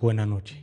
[0.00, 0.62] Buena noche.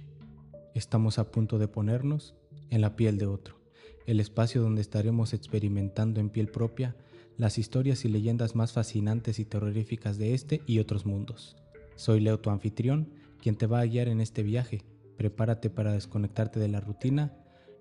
[0.76, 2.36] Estamos a punto de ponernos
[2.70, 3.60] en la piel de otro,
[4.06, 6.96] el espacio donde estaremos experimentando en piel propia
[7.36, 11.58] las historias y leyendas más fascinantes y terroríficas de este y otros mundos.
[11.98, 13.10] Soy Leo, tu anfitrión,
[13.42, 14.84] quien te va a guiar en este viaje.
[15.18, 17.34] Prepárate para desconectarte de la rutina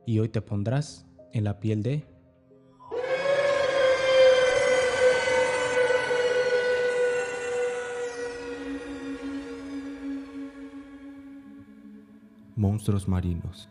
[0.07, 2.05] y hoy te pondrás en la piel de
[12.57, 13.69] Monstruos marinos.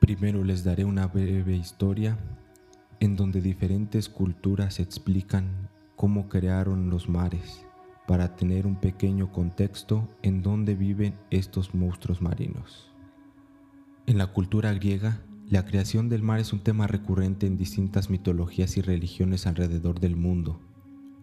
[0.00, 2.18] Primero les daré una breve historia
[2.98, 7.64] en donde diferentes culturas explican cómo crearon los mares
[8.08, 12.90] para tener un pequeño contexto en donde viven estos monstruos marinos.
[14.06, 18.76] En la cultura griega, la creación del mar es un tema recurrente en distintas mitologías
[18.76, 20.60] y religiones alrededor del mundo.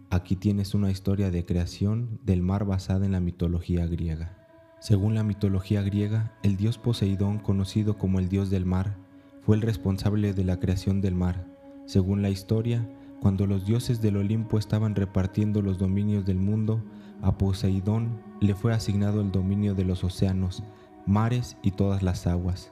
[0.10, 4.47] Aquí tienes una historia de creación del mar basada en la mitología griega.
[4.80, 8.96] Según la mitología griega, el dios Poseidón, conocido como el dios del mar,
[9.42, 11.46] fue el responsable de la creación del mar.
[11.86, 12.88] Según la historia,
[13.20, 16.84] cuando los dioses del Olimpo estaban repartiendo los dominios del mundo,
[17.22, 20.64] a Poseidón le fue asignado el dominio de los océanos,
[21.08, 22.72] mares y todas las aguas.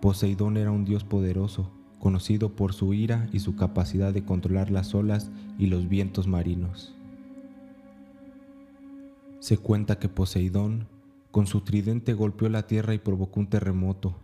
[0.00, 4.94] Poseidón era un dios poderoso, conocido por su ira y su capacidad de controlar las
[4.94, 6.94] olas y los vientos marinos.
[9.40, 10.86] Se cuenta que Poseidón
[11.34, 14.14] con su tridente golpeó la tierra y provocó un terremoto.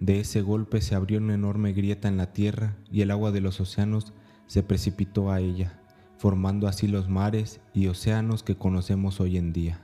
[0.00, 3.42] De ese golpe se abrió una enorme grieta en la tierra y el agua de
[3.42, 4.14] los océanos
[4.46, 5.78] se precipitó a ella,
[6.16, 9.82] formando así los mares y océanos que conocemos hoy en día.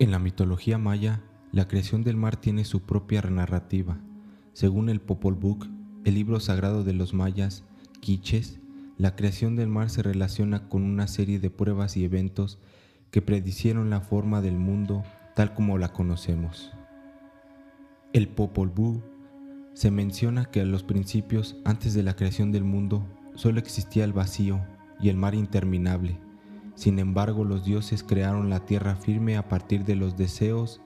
[0.00, 1.22] En la mitología maya,
[1.52, 4.00] la creación del mar tiene su propia narrativa.
[4.52, 5.64] Según el Popol Vuh,
[6.02, 7.62] el libro sagrado de los mayas,
[8.00, 8.58] quiches,
[9.02, 12.60] la creación del mar se relaciona con una serie de pruebas y eventos
[13.10, 15.02] que predicieron la forma del mundo
[15.34, 16.70] tal como la conocemos.
[18.12, 19.02] El Popol Vuh
[19.74, 23.04] se menciona que a los principios, antes de la creación del mundo,
[23.34, 24.64] solo existía el vacío
[25.00, 26.16] y el mar interminable.
[26.76, 30.80] Sin embargo, los dioses crearon la tierra firme a partir de los deseos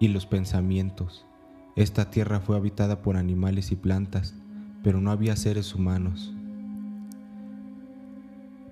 [0.00, 1.26] y los pensamientos.
[1.76, 4.32] Esta tierra fue habitada por animales y plantas,
[4.82, 6.32] pero no había seres humanos.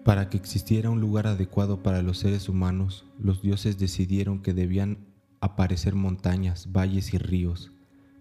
[0.05, 4.99] Para que existiera un lugar adecuado para los seres humanos, los dioses decidieron que debían
[5.41, 7.71] aparecer montañas, valles y ríos.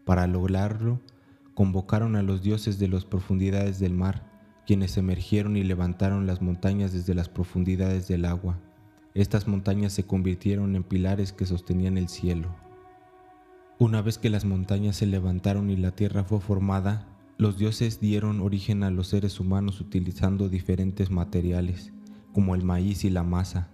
[0.04, 1.00] Para lograrlo,
[1.54, 4.30] convocaron a los dioses de las profundidades del mar,
[4.68, 8.60] quienes emergieron y levantaron las montañas desde las profundidades del agua.
[9.14, 12.54] Estas montañas se convirtieron en pilares que sostenían el cielo.
[13.78, 17.08] Una vez que las montañas se levantaron y la tierra fue formada,
[17.40, 21.94] los dioses dieron origen a los seres humanos utilizando diferentes materiales,
[22.34, 23.70] como el maíz y la masa.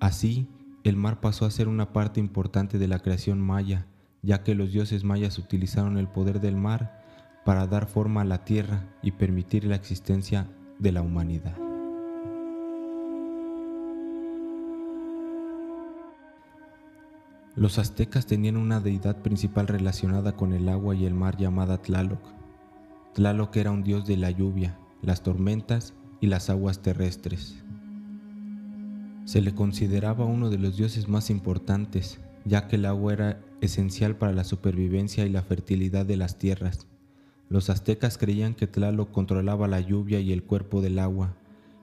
[0.00, 0.48] Así,
[0.82, 3.86] el mar pasó a ser una parte importante de la creación maya,
[4.22, 7.04] ya que los dioses mayas utilizaron el poder del mar
[7.44, 11.54] para dar forma a la tierra y permitir la existencia de la humanidad.
[17.56, 22.36] Los aztecas tenían una deidad principal relacionada con el agua y el mar llamada Tlaloc,
[23.16, 27.64] Tlaloc era un dios de la lluvia, las tormentas y las aguas terrestres.
[29.24, 34.16] Se le consideraba uno de los dioses más importantes, ya que el agua era esencial
[34.16, 36.88] para la supervivencia y la fertilidad de las tierras.
[37.48, 41.38] Los aztecas creían que Tlaloc controlaba la lluvia y el cuerpo del agua,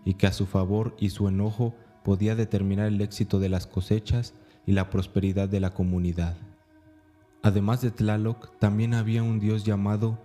[0.05, 1.73] y que a su favor y su enojo
[2.03, 4.35] podía determinar el éxito de las cosechas
[4.67, 6.38] y la prosperidad de la comunidad.
[7.41, 10.19] Además de Tlaloc, también había un dios llamado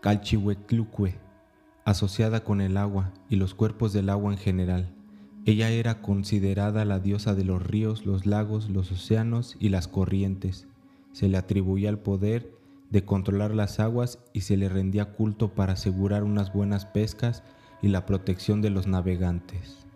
[0.00, 1.16] Calchihuetlucue,
[1.84, 4.94] asociada con el agua y los cuerpos del agua en general.
[5.44, 10.68] Ella era considerada la diosa de los ríos, los lagos, los océanos y las corrientes.
[11.12, 12.52] Se le atribuía el poder
[12.90, 17.42] de controlar las aguas y se le rendía culto para asegurar unas buenas pescas
[17.82, 19.86] y la protección de los navegantes.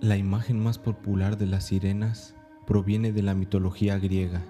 [0.00, 2.34] La imagen más popular de las sirenas
[2.66, 4.42] proviene de la mitología griega.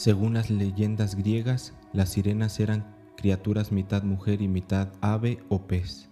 [0.00, 6.08] Según las leyendas griegas, las sirenas eran criaturas mitad mujer y mitad ave o pez.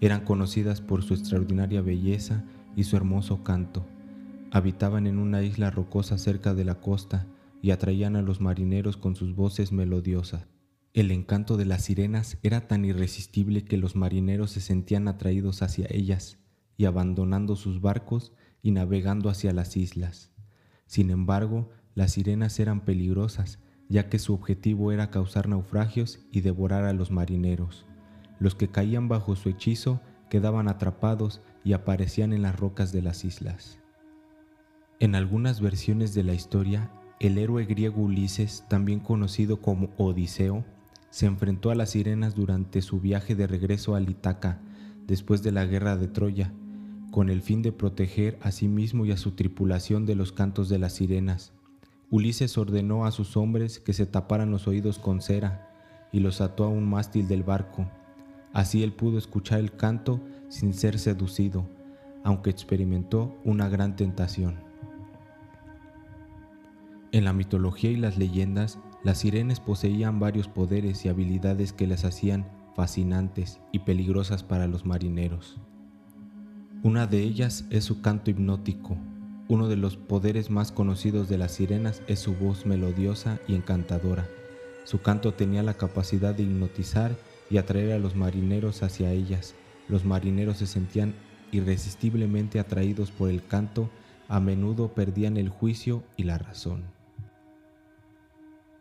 [0.00, 2.44] Eran conocidas por su extraordinaria belleza
[2.76, 3.84] y su hermoso canto.
[4.52, 7.26] Habitaban en una isla rocosa cerca de la costa
[7.60, 10.46] y atraían a los marineros con sus voces melodiosas.
[10.94, 15.86] El encanto de las sirenas era tan irresistible que los marineros se sentían atraídos hacia
[15.90, 16.38] ellas
[16.78, 18.32] y abandonando sus barcos
[18.62, 20.30] y navegando hacia las islas.
[20.86, 23.58] Sin embargo, las sirenas eran peligrosas,
[23.88, 27.86] ya que su objetivo era causar naufragios y devorar a los marineros.
[28.38, 33.24] los que caían bajo su hechizo quedaban atrapados y aparecían en las rocas de las
[33.24, 33.78] islas.
[35.00, 40.66] En algunas versiones de la historia, el héroe griego Ulises, también conocido como Odiseo,
[41.08, 44.60] se enfrentó a las sirenas durante su viaje de regreso a Litaca
[45.06, 46.52] después de la guerra de Troya,
[47.10, 50.68] con el fin de proteger a sí mismo y a su tripulación de los cantos
[50.68, 51.55] de las sirenas.
[52.10, 55.68] Ulises ordenó a sus hombres que se taparan los oídos con cera
[56.12, 57.90] y los ató a un mástil del barco.
[58.52, 61.68] Así él pudo escuchar el canto sin ser seducido,
[62.22, 64.60] aunque experimentó una gran tentación.
[67.10, 72.04] En la mitología y las leyendas, las sirenas poseían varios poderes y habilidades que las
[72.04, 75.58] hacían fascinantes y peligrosas para los marineros.
[76.82, 78.96] Una de ellas es su canto hipnótico.
[79.48, 84.26] Uno de los poderes más conocidos de las sirenas es su voz melodiosa y encantadora
[84.86, 87.16] su canto tenía la capacidad de hipnotizar
[87.50, 89.56] y atraer a los marineros hacia ellas.
[89.88, 91.12] Los marineros se sentían
[91.50, 93.90] irresistiblemente atraídos por el canto,
[94.28, 96.84] a menudo perdían el juicio y la razón.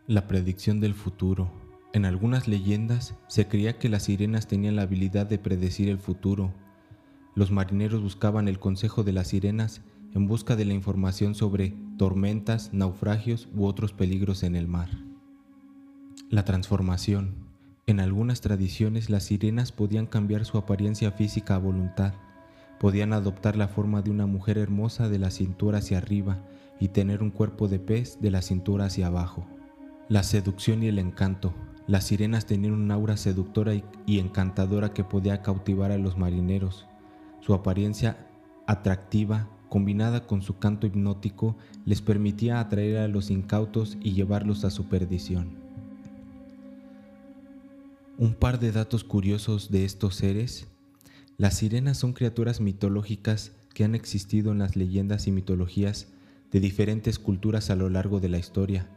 [0.06, 1.50] La predicción del futuro.
[1.92, 6.54] En algunas leyendas se creía que las sirenas tenían la habilidad de predecir el futuro.
[7.34, 9.82] Los marineros buscaban el consejo de las sirenas
[10.16, 14.90] en busca de la información sobre tormentas, naufragios u otros peligros en el mar.
[16.30, 17.36] La transformación.
[17.86, 22.14] En algunas tradiciones las sirenas podían cambiar su apariencia física a voluntad.
[22.80, 26.42] Podían adoptar la forma de una mujer hermosa de la cintura hacia arriba
[26.80, 29.46] y tener un cuerpo de pez de la cintura hacia abajo.
[30.08, 31.54] La seducción y el encanto.
[31.88, 33.74] Las sirenas tenían un aura seductora
[34.06, 36.88] y encantadora que podía cautivar a los marineros.
[37.42, 38.28] Su apariencia
[38.66, 44.70] atractiva, combinada con su canto hipnótico, les permitía atraer a los incautos y llevarlos a
[44.70, 45.50] su perdición.
[48.18, 50.68] Un par de datos curiosos de estos seres.
[51.36, 56.08] Las sirenas son criaturas mitológicas que han existido en las leyendas y mitologías
[56.54, 58.88] de diferentes culturas a lo largo de la historia.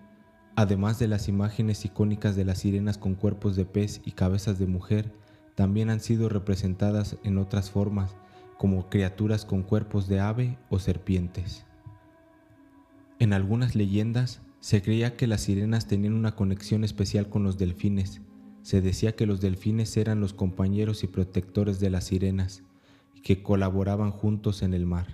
[0.54, 4.68] Además de las imágenes icónicas de las sirenas con cuerpos de pez y cabezas de
[4.68, 5.12] mujer,
[5.56, 8.14] también han sido representadas en otras formas,
[8.58, 11.64] como criaturas con cuerpos de ave o serpientes.
[13.18, 18.20] En algunas leyendas se creía que las sirenas tenían una conexión especial con los delfines,
[18.62, 22.62] se decía que los delfines eran los compañeros y protectores de las sirenas
[23.14, 25.06] y que colaboraban juntos en el mar.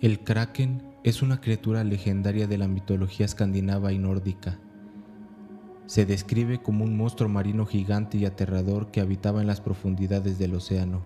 [0.00, 4.58] El kraken es una criatura legendaria de la mitología escandinava y nórdica.
[5.86, 10.54] Se describe como un monstruo marino gigante y aterrador que habitaba en las profundidades del
[10.54, 11.04] océano.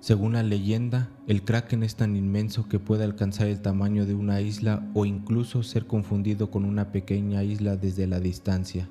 [0.00, 4.40] Según la leyenda, el kraken es tan inmenso que puede alcanzar el tamaño de una
[4.40, 8.88] isla o incluso ser confundido con una pequeña isla desde la distancia.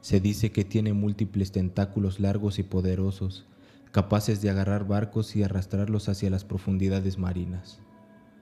[0.00, 3.46] Se dice que tiene múltiples tentáculos largos y poderosos,
[3.92, 7.80] capaces de agarrar barcos y arrastrarlos hacia las profundidades marinas.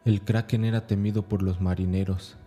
[0.04, 2.38] El kraken era temido por los marineros,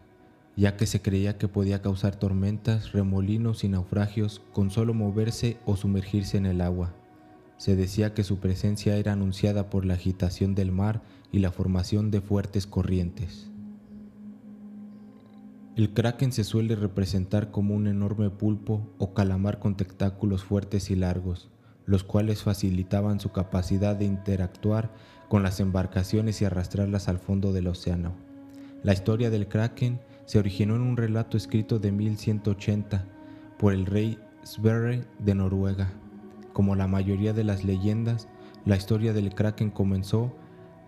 [0.56, 5.76] ya que se creía que podía causar tormentas, remolinos y naufragios con solo moverse o
[5.76, 6.94] sumergirse en el agua.
[7.58, 12.12] Se decía que su presencia era anunciada por la agitación del mar y la formación
[12.12, 13.52] de fuertes corrientes.
[15.78, 20.96] El kraken se suele representar como un enorme pulpo o calamar con tentáculos fuertes y
[20.96, 21.50] largos,
[21.86, 24.92] los cuales facilitaban su capacidad de interactuar
[25.30, 28.16] con las embarcaciones y arrastrarlas al fondo del océano.
[28.84, 33.04] La historia del kraken se originó en un relato escrito de 1180
[33.60, 35.92] por el rey Sverre de Noruega,
[36.54, 38.30] como la mayoría de las leyendas,
[38.64, 40.34] la historia del kraken comenzó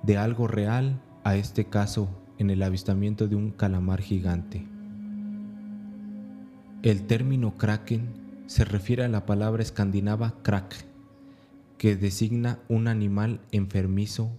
[0.01, 2.07] de algo real a este caso
[2.38, 4.65] en el avistamiento de un calamar gigante.
[6.81, 8.13] El término kraken
[8.45, 10.73] se refiere a la palabra escandinava krak,
[11.77, 14.31] que designa un animal enfermizo,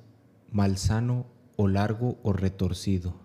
[0.51, 3.24] malsano o largo o retorcido.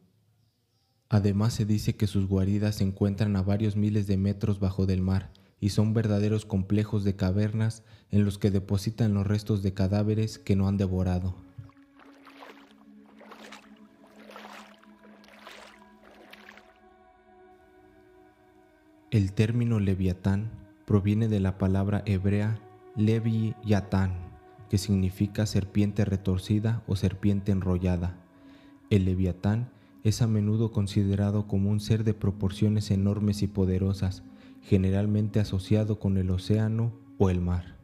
[1.09, 5.01] Además se dice que sus guaridas se encuentran a varios miles de metros bajo del
[5.01, 10.37] mar y son verdaderos complejos de cavernas en los que depositan los restos de cadáveres
[10.37, 11.35] que no han devorado.
[19.09, 20.51] El término leviatán
[20.85, 22.59] proviene de la palabra hebrea
[22.95, 24.13] levi yatán,
[24.69, 28.15] que significa serpiente retorcida o serpiente enrollada.
[28.91, 29.71] El leviatán
[30.03, 34.23] es a menudo considerado como un ser de proporciones enormes y poderosas,
[34.61, 37.77] generalmente asociado con el océano o el mar.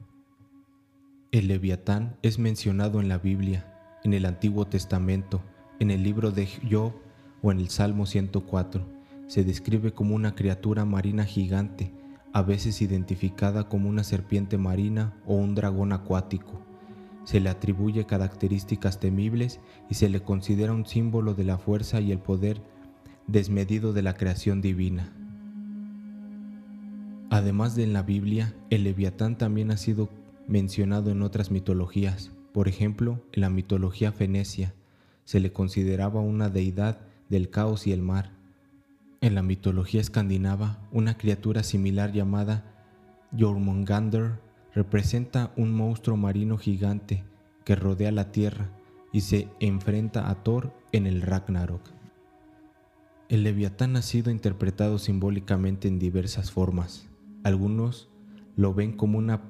[1.31, 5.41] El leviatán es mencionado en la Biblia, en el Antiguo Testamento,
[5.79, 6.93] en el libro de Job
[7.41, 8.85] o en el Salmo 104.
[9.27, 11.93] Se describe como una criatura marina gigante,
[12.31, 16.64] a veces identificada como una serpiente marina o un dragón acuático.
[17.25, 22.11] Se le atribuye características temibles y se le considera un símbolo de la fuerza y
[22.11, 22.61] el poder
[23.27, 25.11] desmedido de la creación divina.
[27.29, 30.09] Además de en la Biblia, el leviatán también ha sido
[30.47, 32.31] mencionado en otras mitologías.
[32.53, 34.73] Por ejemplo, en la mitología fenecia
[35.25, 38.31] se le consideraba una deidad del caos y el mar.
[39.21, 42.63] En la mitología escandinava, una criatura similar llamada
[43.37, 44.39] Jormungandr
[44.75, 47.23] representa un monstruo marino gigante
[47.63, 48.69] que rodea la tierra
[49.13, 51.81] y se enfrenta a Thor en el Ragnarok.
[53.29, 57.07] El leviatán ha sido interpretado simbólicamente en diversas formas.
[57.43, 58.09] Algunos
[58.57, 59.43] lo ven como una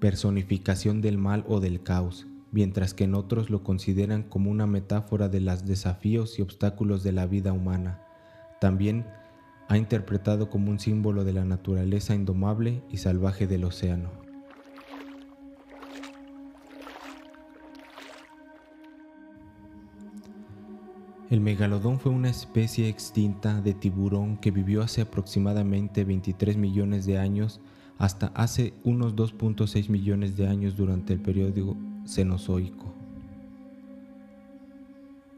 [0.00, 5.28] personificación del mal o del caos, mientras que en otros lo consideran como una metáfora
[5.28, 8.00] de los desafíos y obstáculos de la vida humana.
[8.60, 9.06] También
[9.68, 14.23] ha interpretado como un símbolo de la naturaleza indomable y salvaje del océano.
[21.34, 27.18] El megalodón fue una especie extinta de tiburón que vivió hace aproximadamente 23 millones de
[27.18, 27.60] años
[27.98, 31.76] hasta hace unos 2.6 millones de años durante el periodo
[32.06, 32.94] Cenozoico.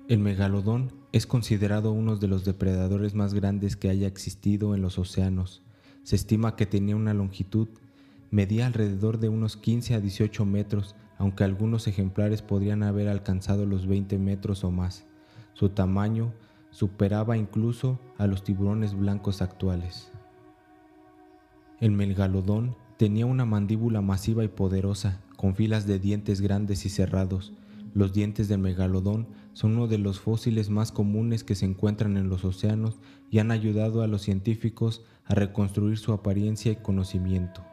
[0.06, 4.98] El megalodón es considerado uno de los depredadores más grandes que haya existido en los
[4.98, 5.62] océanos.
[6.02, 7.68] Se estima que tenía una longitud,
[8.30, 13.86] medía alrededor de unos 15 a 18 metros, aunque algunos ejemplares podrían haber alcanzado los
[13.86, 15.06] 20 metros o más.
[15.56, 16.34] Su tamaño
[16.70, 20.12] superaba incluso a los tiburones blancos actuales.
[21.80, 27.54] El megalodón tenía una mandíbula masiva y poderosa, con filas de dientes grandes y cerrados.
[27.94, 32.28] Los dientes del megalodón son uno de los fósiles más comunes que se encuentran en
[32.28, 32.98] los océanos
[33.30, 37.64] y han ayudado a los científicos a reconstruir su apariencia y conocimiento.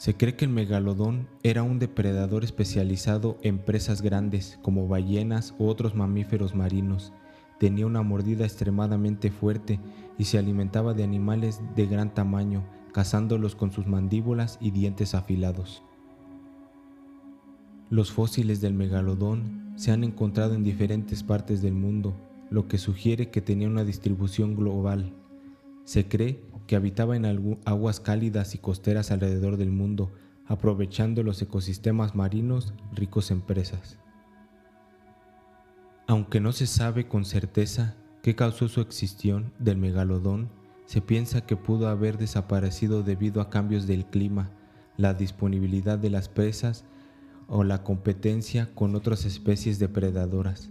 [0.00, 5.66] Se cree que el megalodón era un depredador especializado en presas grandes como ballenas u
[5.66, 7.12] otros mamíferos marinos.
[7.58, 9.78] Tenía una mordida extremadamente fuerte
[10.16, 12.64] y se alimentaba de animales de gran tamaño,
[12.94, 15.82] cazándolos con sus mandíbulas y dientes afilados.
[17.90, 22.16] Los fósiles del megalodón se han encontrado en diferentes partes del mundo,
[22.48, 25.12] lo que sugiere que tenía una distribución global.
[25.84, 26.40] Se cree
[26.70, 30.12] que habitaba en aguas cálidas y costeras alrededor del mundo,
[30.46, 33.98] aprovechando los ecosistemas marinos ricos en presas.
[36.06, 40.48] Aunque no se sabe con certeza qué causó su extinción del megalodón,
[40.86, 44.52] se piensa que pudo haber desaparecido debido a cambios del clima,
[44.96, 46.84] la disponibilidad de las presas
[47.48, 50.70] o la competencia con otras especies depredadoras.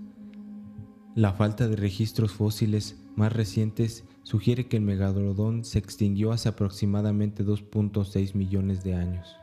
[1.15, 7.43] La falta de registros fósiles más recientes sugiere que el megalodón se extinguió hace aproximadamente
[7.43, 9.35] 2.6 millones de años.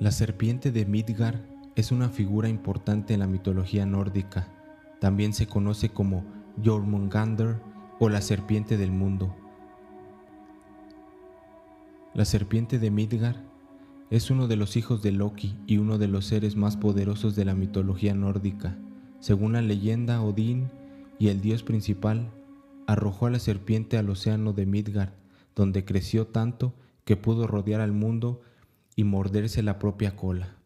[0.00, 1.42] La serpiente de Midgard
[1.76, 4.48] es una figura importante en la mitología nórdica.
[5.00, 6.24] También se conoce como
[6.64, 7.60] Jormungandr
[7.98, 9.36] o la serpiente del mundo.
[12.14, 13.49] La serpiente de Midgard
[14.10, 17.44] es uno de los hijos de Loki y uno de los seres más poderosos de
[17.44, 18.76] la mitología nórdica.
[19.20, 20.68] Según la leyenda, Odín
[21.20, 22.28] y el dios principal
[22.88, 25.12] arrojó a la serpiente al océano de Midgard,
[25.54, 26.74] donde creció tanto
[27.04, 28.42] que pudo rodear al mundo
[28.96, 30.56] y morderse la propia cola.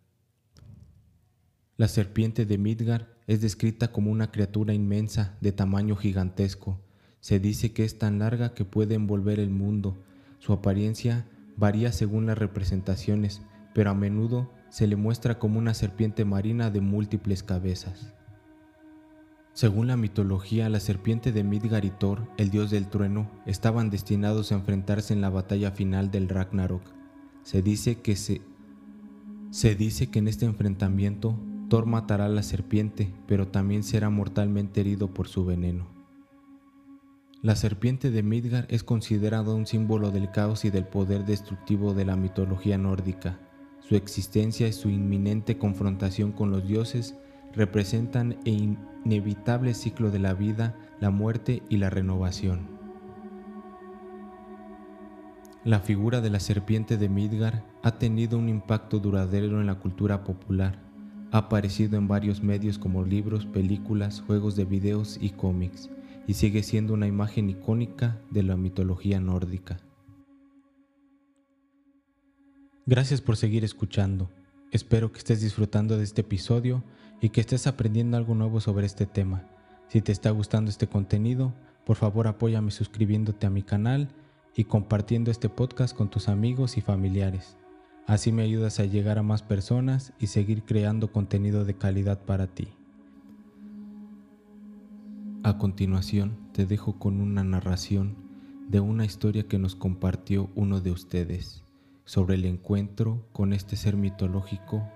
[1.76, 6.80] La serpiente de Midgard es descrita como una criatura inmensa de tamaño gigantesco.
[7.20, 9.98] Se dice que es tan larga que puede envolver el mundo.
[10.38, 13.42] Su apariencia varía según las representaciones,
[13.74, 18.14] pero a menudo se le muestra como una serpiente marina de múltiples cabezas.
[19.52, 24.50] Según la mitología, la serpiente de Midgard y Thor, el dios del trueno, estaban destinados
[24.50, 26.82] a enfrentarse en la batalla final del Ragnarok.
[27.44, 28.42] Se dice que se,
[29.50, 34.80] se dice que en este enfrentamiento Thor matará a la serpiente, pero también será mortalmente
[34.80, 35.93] herido por su veneno.
[37.44, 42.06] La serpiente de Midgard es considerada un símbolo del caos y del poder destructivo de
[42.06, 43.38] la mitología nórdica.
[43.86, 47.14] Su existencia y su inminente confrontación con los dioses
[47.52, 52.60] representan el inevitable ciclo de la vida, la muerte y la renovación.
[55.64, 60.24] La figura de la serpiente de Midgard ha tenido un impacto duradero en la cultura
[60.24, 60.78] popular.
[61.30, 65.90] Ha aparecido en varios medios como libros, películas, juegos de videos y cómics,
[66.26, 69.78] y sigue siendo una imagen icónica de la mitología nórdica.
[72.86, 74.30] Gracias por seguir escuchando.
[74.70, 76.82] Espero que estés disfrutando de este episodio
[77.20, 79.48] y que estés aprendiendo algo nuevo sobre este tema.
[79.88, 81.54] Si te está gustando este contenido,
[81.86, 84.08] por favor apóyame suscribiéndote a mi canal
[84.54, 87.56] y compartiendo este podcast con tus amigos y familiares.
[88.06, 92.46] Así me ayudas a llegar a más personas y seguir creando contenido de calidad para
[92.46, 92.68] ti.
[95.46, 98.16] A continuación te dejo con una narración
[98.70, 101.62] de una historia que nos compartió uno de ustedes
[102.06, 104.88] sobre el encuentro con este ser mitológico.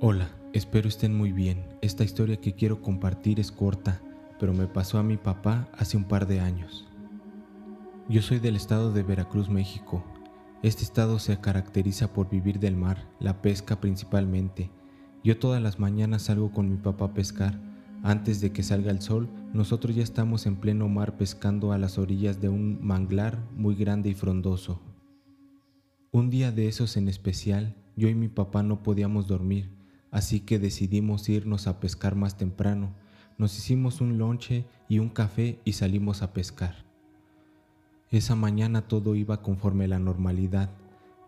[0.00, 1.64] Hola, espero estén muy bien.
[1.80, 4.00] Esta historia que quiero compartir es corta,
[4.38, 6.86] pero me pasó a mi papá hace un par de años.
[8.08, 10.04] Yo soy del estado de Veracruz, México.
[10.62, 14.70] Este estado se caracteriza por vivir del mar, la pesca principalmente.
[15.26, 17.58] Yo todas las mañanas salgo con mi papá a pescar
[18.04, 21.98] antes de que salga el sol, nosotros ya estamos en pleno mar pescando a las
[21.98, 24.80] orillas de un manglar muy grande y frondoso.
[26.12, 29.68] Un día de esos en especial, yo y mi papá no podíamos dormir,
[30.12, 32.94] así que decidimos irnos a pescar más temprano.
[33.36, 36.84] Nos hicimos un lonche y un café y salimos a pescar.
[38.12, 40.70] Esa mañana todo iba conforme la normalidad.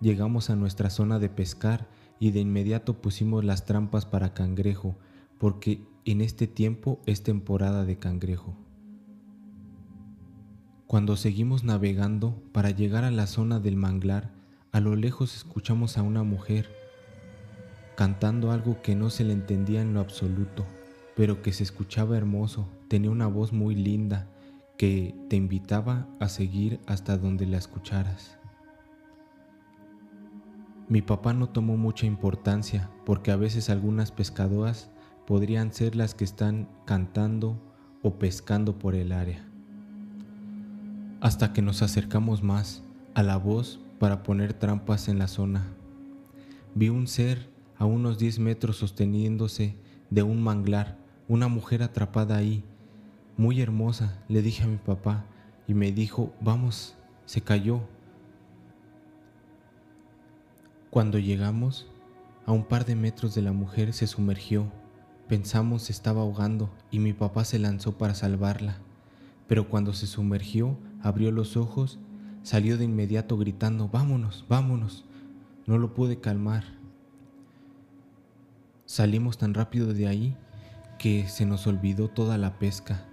[0.01, 1.89] Llegamos a nuestra zona de pescar
[2.21, 4.97] y de inmediato pusimos las trampas para cangrejo,
[5.39, 8.57] porque en este tiempo es temporada de cangrejo.
[10.87, 14.31] Cuando seguimos navegando para llegar a la zona del manglar,
[14.73, 16.69] a lo lejos escuchamos a una mujer
[17.97, 20.65] cantando algo que no se le entendía en lo absoluto,
[21.17, 24.29] pero que se escuchaba hermoso, tenía una voz muy linda
[24.77, 28.39] que te invitaba a seguir hasta donde la escucharas.
[30.89, 34.91] Mi papá no tomó mucha importancia porque a veces algunas pescadoras
[35.27, 37.61] podrían ser las que están cantando
[38.03, 39.47] o pescando por el área.
[41.21, 42.83] Hasta que nos acercamos más
[43.15, 45.67] a la voz para poner trampas en la zona.
[46.75, 49.77] Vi un ser a unos 10 metros sosteniéndose
[50.09, 50.97] de un manglar,
[51.29, 52.65] una mujer atrapada ahí,
[53.37, 55.27] muy hermosa, le dije a mi papá
[55.67, 57.83] y me dijo, vamos, se cayó.
[60.91, 61.87] Cuando llegamos,
[62.47, 64.71] a un par de metros de la mujer se sumergió
[65.29, 68.79] Pensamos se estaba ahogando y mi papá se lanzó para salvarla,
[69.47, 71.99] pero cuando se sumergió, abrió los ojos,
[72.43, 75.05] salió de inmediato gritando, vámonos, vámonos.
[75.67, 76.65] No lo pude calmar.
[78.87, 80.35] Salimos tan rápido de ahí
[80.99, 83.05] que se nos olvidó toda la pesca.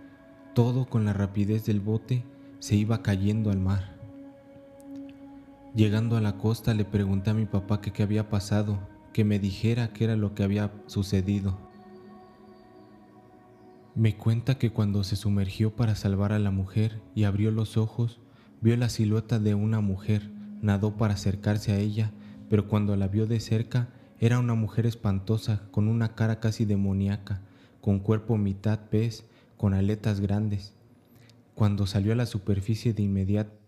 [0.54, 2.24] Todo con la rapidez del bote
[2.60, 3.95] se iba cayendo al mar.
[5.76, 8.80] Llegando a la costa le pregunté a mi papá qué había pasado,
[9.12, 11.58] que me dijera qué era lo que había sucedido.
[13.94, 18.22] Me cuenta que cuando se sumergió para salvar a la mujer y abrió los ojos,
[18.62, 22.14] vio la silueta de una mujer, nadó para acercarse a ella,
[22.50, 23.90] pero cuando la vio de cerca
[24.22, 27.42] era una mujer espantosa, con una cara casi demoníaca,
[27.82, 29.26] con cuerpo mitad pez,
[29.58, 30.74] con aletas grandes.
[31.54, 33.65] Cuando salió a la superficie de inmediato,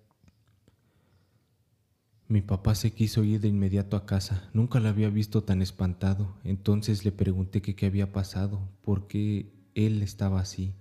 [2.29, 4.49] mi papá se quiso ir de inmediato a casa.
[4.53, 6.35] Nunca la había visto tan espantado.
[6.43, 10.73] Entonces le pregunté qué había pasado, por qué él estaba así.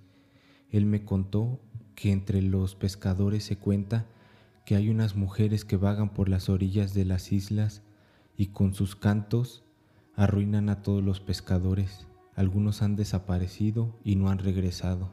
[0.70, 1.60] Él me contó
[1.94, 4.06] que entre los pescadores se cuenta
[4.64, 7.82] que hay unas mujeres que vagan por las orillas de las islas
[8.36, 9.64] y con sus cantos
[10.16, 12.08] arruinan a todos los pescadores.
[12.34, 15.12] Algunos han desaparecido y no han regresado.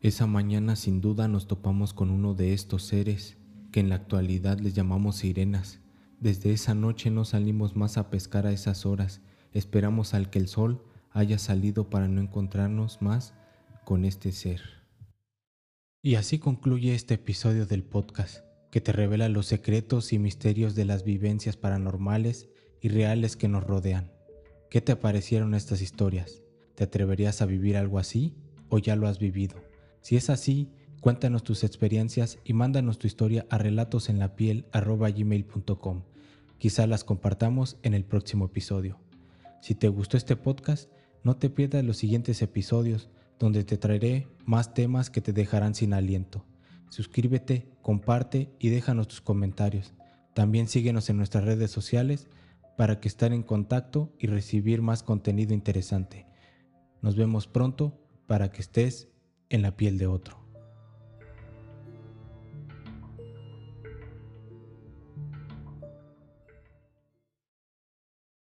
[0.00, 3.36] Esa mañana sin duda nos topamos con uno de estos seres
[3.74, 5.80] que en la actualidad les llamamos sirenas.
[6.20, 10.46] Desde esa noche no salimos más a pescar a esas horas, esperamos al que el
[10.46, 13.34] sol haya salido para no encontrarnos más
[13.84, 14.60] con este ser.
[16.02, 20.84] Y así concluye este episodio del podcast, que te revela los secretos y misterios de
[20.84, 22.48] las vivencias paranormales
[22.80, 24.12] y reales que nos rodean.
[24.70, 26.44] ¿Qué te parecieron estas historias?
[26.76, 28.36] ¿Te atreverías a vivir algo así
[28.68, 29.56] o ya lo has vivido?
[30.00, 30.70] Si es así,
[31.04, 36.02] cuéntanos tus experiencias y mándanos tu historia a relatosenlapiel.gmail.com.
[36.56, 38.98] Quizá las compartamos en el próximo episodio.
[39.60, 40.90] Si te gustó este podcast,
[41.22, 45.92] no te pierdas los siguientes episodios donde te traeré más temas que te dejarán sin
[45.92, 46.46] aliento.
[46.88, 49.92] Suscríbete, comparte y déjanos tus comentarios.
[50.32, 52.28] También síguenos en nuestras redes sociales
[52.78, 56.24] para que estar en contacto y recibir más contenido interesante.
[57.02, 59.08] Nos vemos pronto para que estés
[59.50, 60.43] en la piel de otro.